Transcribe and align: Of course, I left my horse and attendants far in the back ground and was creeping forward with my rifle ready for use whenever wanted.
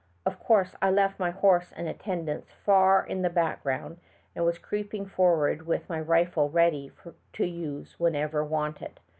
Of 0.25 0.39
course, 0.39 0.75
I 0.81 0.89
left 0.89 1.19
my 1.19 1.29
horse 1.29 1.71
and 1.75 1.87
attendants 1.87 2.51
far 2.51 3.05
in 3.05 3.21
the 3.21 3.29
back 3.29 3.61
ground 3.61 3.99
and 4.35 4.43
was 4.43 4.57
creeping 4.57 5.05
forward 5.05 5.67
with 5.67 5.87
my 5.89 5.99
rifle 6.01 6.49
ready 6.49 6.89
for 6.89 7.13
use 7.43 7.99
whenever 7.99 8.43
wanted. 8.43 8.99